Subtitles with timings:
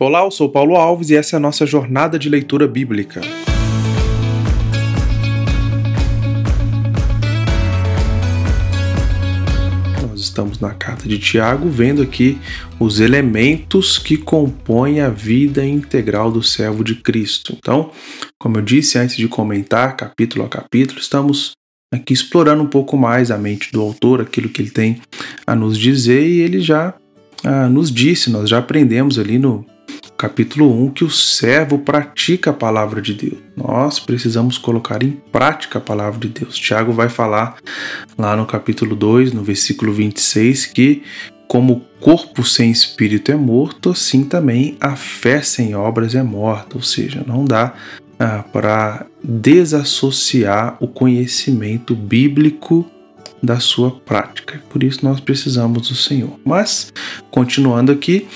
[0.00, 3.20] Olá, eu sou Paulo Alves e essa é a nossa jornada de leitura bíblica.
[10.02, 12.40] Nós estamos na carta de Tiago, vendo aqui
[12.80, 17.54] os elementos que compõem a vida integral do servo de Cristo.
[17.56, 17.92] Então,
[18.36, 21.52] como eu disse antes de comentar capítulo a capítulo, estamos
[21.94, 25.00] aqui explorando um pouco mais a mente do autor, aquilo que ele tem
[25.46, 26.94] a nos dizer, e ele já
[27.44, 29.64] ah, nos disse, nós já aprendemos ali no
[30.16, 33.38] capítulo 1 que o servo pratica a palavra de Deus.
[33.56, 36.56] Nós precisamos colocar em prática a palavra de Deus.
[36.56, 37.56] Tiago vai falar
[38.16, 41.02] lá no capítulo 2, no versículo 26, que
[41.46, 46.76] como o corpo sem espírito é morto, assim também a fé sem obras é morta.
[46.76, 47.74] Ou seja, não dá
[48.18, 52.88] ah, para desassociar o conhecimento bíblico
[53.42, 54.62] da sua prática.
[54.70, 56.38] Por isso nós precisamos do Senhor.
[56.44, 56.92] Mas,
[57.30, 58.26] continuando aqui,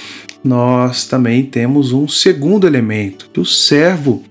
[0.48, 4.25] nós também temos um segundo elemento, que o servo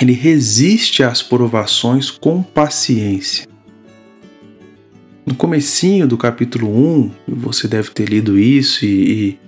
[0.00, 3.46] ele resiste às provações com paciência.
[5.26, 9.38] No comecinho do capítulo 1, você deve ter lido isso e, e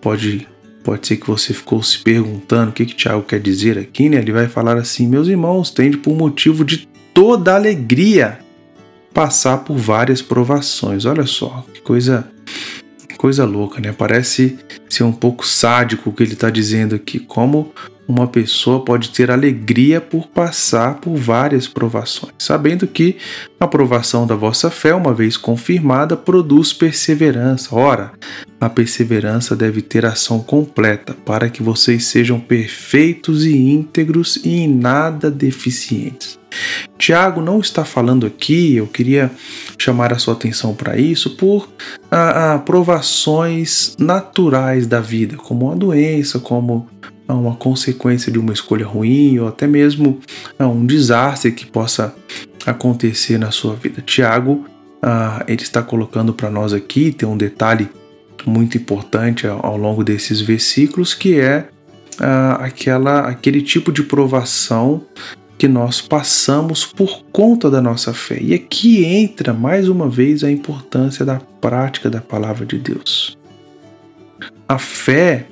[0.00, 0.48] pode,
[0.82, 4.18] pode ser que você ficou se perguntando o que, que Tiago quer dizer aqui, né?
[4.18, 8.38] Ele vai falar assim, meus irmãos, tende por motivo de toda alegria
[9.12, 11.04] passar por várias provações.
[11.04, 12.26] Olha só, que coisa
[13.22, 13.94] coisa louca, né?
[13.96, 14.58] Parece
[14.94, 17.18] ser um pouco sádico o que ele está dizendo aqui.
[17.18, 17.72] Como
[18.06, 23.16] uma pessoa pode ter alegria por passar por várias provações, sabendo que
[23.58, 27.74] a provação da vossa fé, uma vez confirmada, produz perseverança.
[27.74, 28.12] Ora,
[28.60, 34.68] a perseverança deve ter ação completa, para que vocês sejam perfeitos e íntegros e em
[34.68, 36.38] nada deficientes.
[37.02, 39.28] Tiago não está falando aqui, eu queria
[39.76, 41.68] chamar a sua atenção para isso, por
[42.08, 46.88] ah, ah, provações naturais da vida, como uma doença, como
[47.26, 50.20] uma consequência de uma escolha ruim ou até mesmo
[50.56, 52.14] ah, um desastre que possa
[52.64, 54.00] acontecer na sua vida.
[54.00, 54.64] Tiago,
[55.02, 57.88] ah, ele está colocando para nós aqui, tem um detalhe
[58.46, 61.66] muito importante ao longo desses versículos, que é
[62.20, 65.02] ah, aquela, aquele tipo de provação
[65.58, 68.38] que nós passamos por conta da nossa fé.
[68.40, 73.36] E aqui entra mais uma vez a importância da prática da palavra de Deus.
[74.68, 75.46] A fé,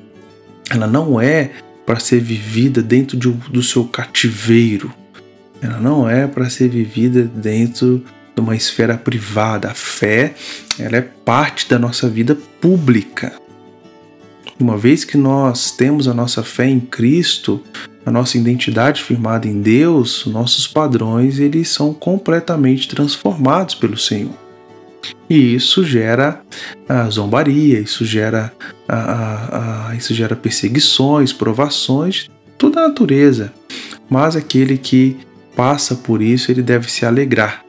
[0.70, 1.50] ela não é
[1.86, 4.92] para ser vivida dentro de, do seu cativeiro.
[5.62, 9.70] Ela não é para ser vivida dentro de uma esfera privada.
[9.70, 10.34] A fé,
[10.78, 13.32] ela é parte da nossa vida pública.
[14.58, 17.62] Uma vez que nós temos a nossa fé em Cristo,
[18.04, 24.32] a nossa identidade firmada em Deus, nossos padrões eles são completamente transformados pelo Senhor.
[25.28, 26.42] E isso gera
[26.88, 28.52] a zombaria, isso gera,
[28.88, 32.28] a, a, a, isso gera perseguições, provações,
[32.58, 33.52] toda a natureza.
[34.08, 35.16] Mas aquele que
[35.54, 37.64] passa por isso, ele deve se alegrar,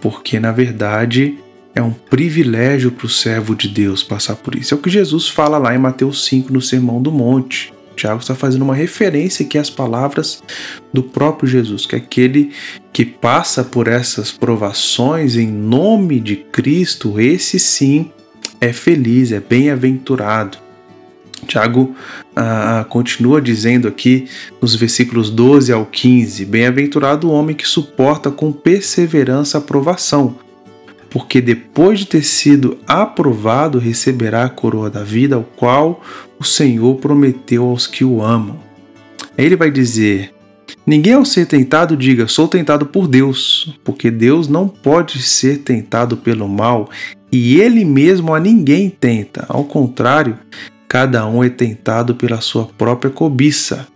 [0.00, 1.38] porque na verdade
[1.74, 4.74] é um privilégio para o servo de Deus passar por isso.
[4.74, 7.72] É o que Jesus fala lá em Mateus 5, no Sermão do Monte.
[8.00, 10.42] Tiago está fazendo uma referência aqui às palavras
[10.90, 12.50] do próprio Jesus, que é aquele
[12.94, 18.10] que passa por essas provações em nome de Cristo, esse sim
[18.58, 20.56] é feliz, é bem-aventurado.
[21.46, 21.94] Tiago
[22.34, 24.26] ah, continua dizendo aqui
[24.62, 30.38] nos versículos 12 ao 15: Bem-aventurado o homem que suporta com perseverança a provação
[31.10, 36.02] porque depois de ter sido aprovado receberá a coroa da vida, ao qual
[36.38, 38.58] o Senhor prometeu aos que o amam.
[39.36, 40.32] Aí ele vai dizer:
[40.86, 46.16] Ninguém ao ser tentado diga, sou tentado por Deus, porque Deus não pode ser tentado
[46.16, 46.88] pelo mal
[47.32, 49.44] e ele mesmo a ninguém tenta.
[49.48, 50.38] Ao contrário,
[50.88, 53.86] cada um é tentado pela sua própria cobiça,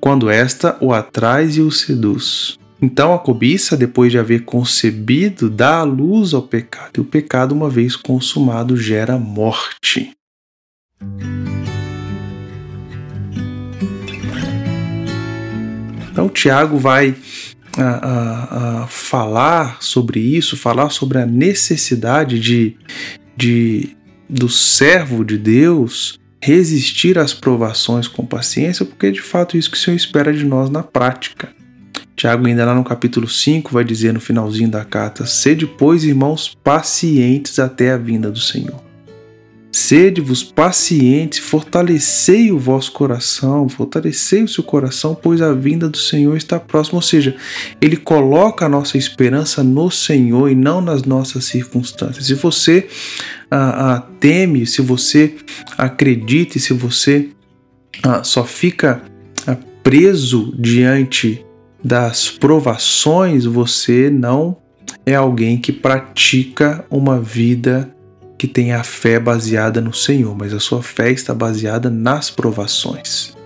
[0.00, 2.58] quando esta o atrai e o seduz.
[2.80, 7.52] Então a cobiça, depois de haver concebido, dá a luz ao pecado, e o pecado,
[7.52, 10.10] uma vez consumado, gera morte.
[16.12, 17.14] Então Tiago vai
[17.78, 22.76] a, a, a falar sobre isso, falar sobre a necessidade de,
[23.36, 23.96] de
[24.28, 29.76] do servo de Deus resistir às provações com paciência, porque é de fato isso que
[29.76, 31.55] o Senhor espera de nós na prática.
[32.16, 36.56] Tiago, ainda lá no capítulo 5, vai dizer no finalzinho da carta: Sede, pois, irmãos,
[36.64, 38.86] pacientes até a vinda do Senhor.
[39.70, 46.34] Sede-vos pacientes, fortalecei o vosso coração, fortalecei o seu coração, pois a vinda do Senhor
[46.34, 46.96] está próxima.
[46.96, 47.36] Ou seja,
[47.78, 52.24] ele coloca a nossa esperança no Senhor e não nas nossas circunstâncias.
[52.24, 52.88] Se você
[53.50, 55.34] ah, ah, teme, se você
[55.76, 57.28] acredita e se você
[58.02, 59.02] ah, só fica
[59.46, 61.45] ah, preso diante
[61.82, 64.56] das provações, você não
[65.04, 67.94] é alguém que pratica uma vida
[68.38, 73.36] que tem a fé baseada no Senhor, mas a sua fé está baseada nas provações.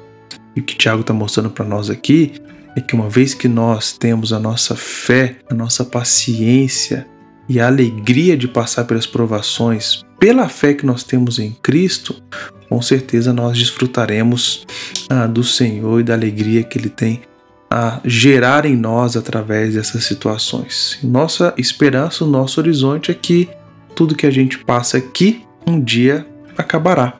[0.56, 2.34] E o que Tiago está mostrando para nós aqui
[2.74, 7.06] é que uma vez que nós temos a nossa fé, a nossa paciência
[7.48, 12.22] e a alegria de passar pelas provações pela fé que nós temos em Cristo,
[12.68, 14.66] com certeza nós desfrutaremos
[15.08, 17.22] ah, do Senhor e da alegria que Ele tem
[17.72, 20.98] a gerar em nós através dessas situações.
[21.02, 23.48] Nossa esperança, o nosso horizonte é que
[23.94, 26.26] tudo que a gente passa aqui um dia
[26.58, 27.14] acabará.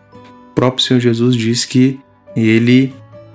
[0.50, 2.00] O próprio Senhor Jesus diz que
[2.34, 2.92] ele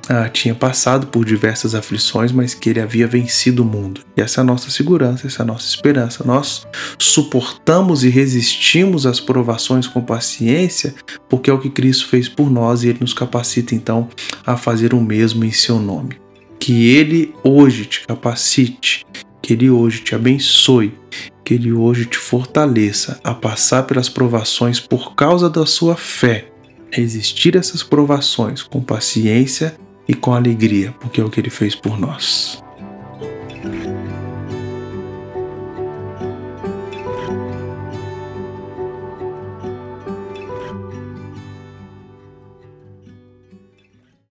[0.10, 4.02] ah, tinha passado por diversas aflições, mas que ele havia vencido o mundo.
[4.16, 6.24] E essa é a nossa segurança, essa é a nossa esperança.
[6.24, 6.68] Nós
[7.00, 10.94] suportamos e resistimos às provações com paciência,
[11.30, 14.10] porque é o que Cristo fez por nós e ele nos capacita então
[14.46, 16.25] a fazer o mesmo em seu nome.
[16.66, 19.06] Que ele hoje te capacite,
[19.40, 20.92] que ele hoje te abençoe,
[21.44, 26.48] que ele hoje te fortaleça a passar pelas provações por causa da sua fé
[26.92, 29.78] resistir essas provações com paciência
[30.08, 32.65] e com alegria, porque é o que ele fez por nós.